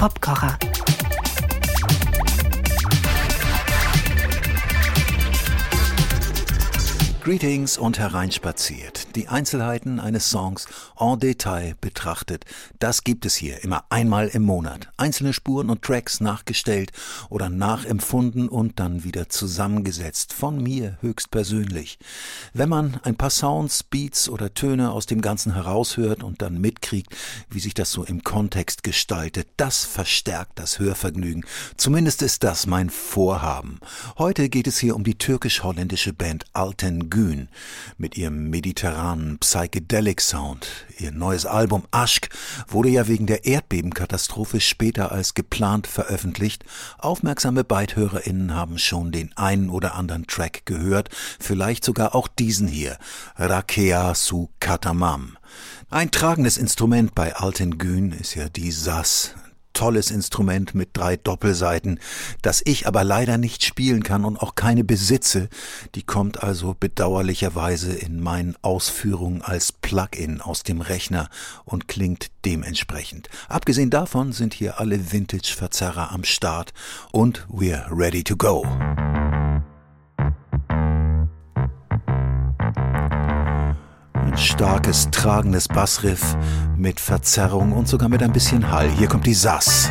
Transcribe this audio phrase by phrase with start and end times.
[0.00, 0.69] Popkocher.
[7.20, 9.14] Greetings und hereinspaziert.
[9.14, 10.66] Die Einzelheiten eines Songs
[10.98, 12.46] en Detail betrachtet,
[12.78, 14.88] das gibt es hier immer einmal im Monat.
[14.96, 16.92] Einzelne Spuren und Tracks nachgestellt
[17.28, 20.32] oder nachempfunden und dann wieder zusammengesetzt.
[20.32, 21.98] Von mir höchstpersönlich.
[22.54, 27.14] Wenn man ein paar Sounds, Beats oder Töne aus dem Ganzen heraushört und dann mitkriegt,
[27.50, 31.44] wie sich das so im Kontext gestaltet, das verstärkt das Hörvergnügen.
[31.76, 33.78] Zumindest ist das mein Vorhaben.
[34.16, 37.48] Heute geht es hier um die türkisch-holländische Band Alten Gün
[37.98, 40.66] mit ihrem mediterranen Psychedelic Sound.
[40.98, 42.30] Ihr neues Album Aschk
[42.68, 46.64] wurde ja wegen der Erdbebenkatastrophe später als geplant veröffentlicht.
[46.98, 52.96] Aufmerksame BeithörerInnen haben schon den einen oder anderen Track gehört, vielleicht sogar auch diesen hier,
[53.36, 55.36] Rakea su Katamam.
[55.90, 59.34] Ein tragendes Instrument bei Alten Gün ist ja die Sass,
[59.80, 62.00] tolles Instrument mit drei Doppelseiten,
[62.42, 65.48] das ich aber leider nicht spielen kann und auch keine besitze.
[65.94, 71.30] Die kommt also bedauerlicherweise in meinen Ausführungen als Plugin aus dem Rechner
[71.64, 73.30] und klingt dementsprechend.
[73.48, 76.74] Abgesehen davon sind hier alle Vintage-Verzerrer am Start
[77.10, 78.66] und we're ready to go.
[84.40, 86.36] Starkes, tragendes Bassriff
[86.76, 88.88] mit Verzerrung und sogar mit ein bisschen Hall.
[88.88, 89.90] Hier kommt die Sass.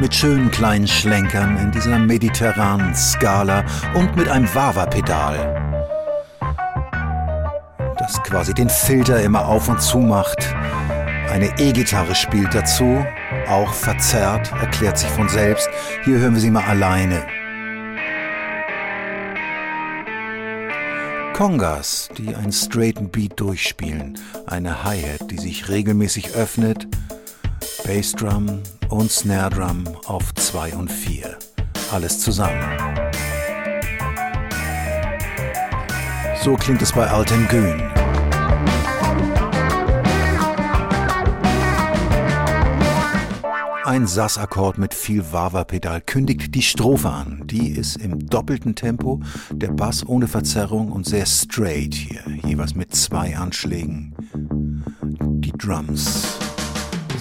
[0.00, 5.86] Mit schönen kleinen Schlenkern in dieser mediterranen Skala und mit einem Wawa-Pedal.
[7.98, 10.54] Das quasi den Filter immer auf und zu macht.
[11.30, 13.04] Eine E-Gitarre spielt dazu,
[13.48, 15.68] auch verzerrt, erklärt sich von selbst.
[16.04, 17.22] Hier hören wir sie mal alleine.
[21.36, 26.88] Congas, die einen straighten Beat durchspielen, eine Hi-Hat, die sich regelmäßig öffnet,
[27.84, 31.36] Bassdrum und Snare Drum auf 2 und 4.
[31.92, 32.64] Alles zusammen.
[36.42, 37.95] So klingt es bei Alten Gün.
[43.86, 47.44] Ein Sass-Akkord mit viel Wawa-Pedal kündigt die Strophe an.
[47.44, 49.20] Die ist im doppelten Tempo,
[49.52, 54.12] der Bass ohne Verzerrung und sehr straight hier, jeweils mit zwei Anschlägen.
[55.14, 56.36] Die Drums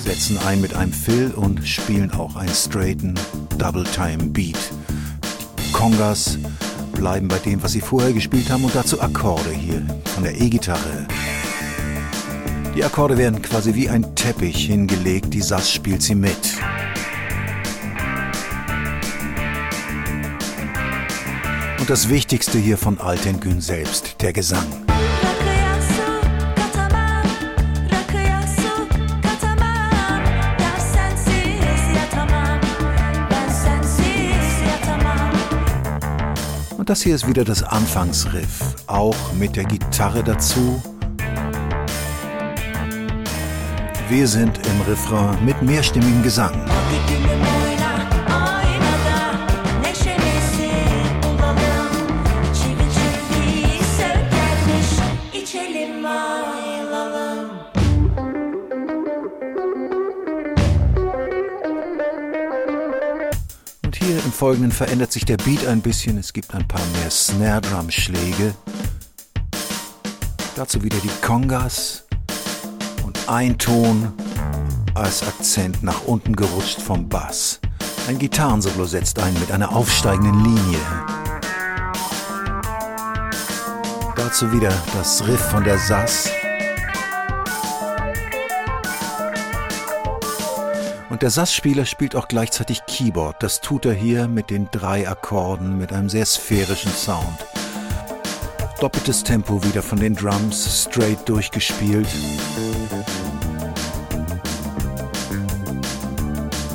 [0.03, 3.13] setzen ein mit einem Fill und spielen auch einen straighten
[3.59, 4.57] Double-Time-Beat.
[5.59, 6.39] Die Congas
[6.93, 11.05] bleiben bei dem, was sie vorher gespielt haben und dazu Akkorde hier von der E-Gitarre.
[12.75, 16.35] Die Akkorde werden quasi wie ein Teppich hingelegt, die Sass spielt sie mit.
[21.79, 24.65] Und das Wichtigste hier von Altengün selbst, der Gesang.
[36.77, 40.83] Und das hier ist wieder das Anfangsriff, auch mit der Gitarre dazu
[44.07, 46.53] Wir sind im Refrain mit mehrstimmigem Gesang.
[63.83, 66.19] Und hier im Folgenden verändert sich der Beat ein bisschen.
[66.19, 68.53] Es gibt ein paar mehr Snare-Drum-Schläge.
[70.55, 72.04] Dazu wieder die Congas
[73.27, 74.13] ein Ton
[74.93, 77.59] als Akzent nach unten gerutscht vom Bass.
[78.07, 80.79] Ein Gitarrensolo setzt ein mit einer aufsteigenden Linie.
[84.15, 86.29] Dazu wieder das Riff von der Sass.
[91.09, 93.41] Und der Sass-Spieler spielt auch gleichzeitig Keyboard.
[93.41, 97.45] Das tut er hier mit den drei Akkorden mit einem sehr sphärischen Sound.
[98.79, 102.07] Doppeltes Tempo wieder von den Drums, straight durchgespielt.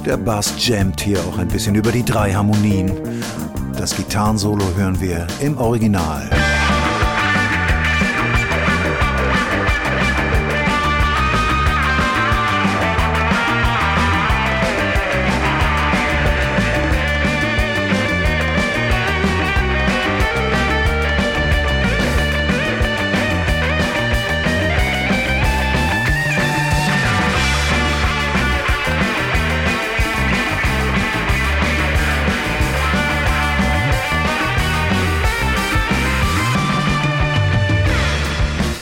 [0.04, 2.90] Der Bass jammt hier auch ein bisschen über die drei Harmonien.
[3.76, 6.28] Das Gitarrensolo hören wir im Original.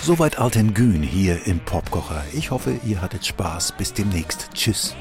[0.08, 2.25] Soweit Alten Gün hier im Popkocher.
[2.32, 3.72] Ich hoffe, ihr hattet Spaß.
[3.72, 4.49] Bis demnächst.
[4.55, 4.96] Tschüss.